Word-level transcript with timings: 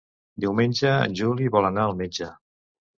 Diumenge 0.45 0.95
en 1.09 1.15
Juli 1.21 1.53
vol 1.59 1.71
anar 1.73 1.87
al 1.87 1.97
metge. 2.05 2.35